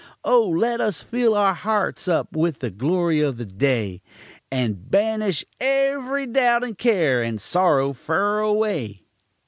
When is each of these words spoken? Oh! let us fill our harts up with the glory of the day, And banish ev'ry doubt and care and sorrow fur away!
Oh! 0.23 0.47
let 0.49 0.81
us 0.81 1.03
fill 1.03 1.35
our 1.35 1.53
harts 1.53 2.07
up 2.07 2.35
with 2.35 2.57
the 2.57 2.71
glory 2.71 3.21
of 3.21 3.37
the 3.37 3.45
day, 3.45 4.01
And 4.51 4.89
banish 4.89 5.45
ev'ry 5.59 6.25
doubt 6.25 6.63
and 6.63 6.75
care 6.75 7.21
and 7.21 7.39
sorrow 7.39 7.93
fur 7.93 8.39
away! 8.39 9.03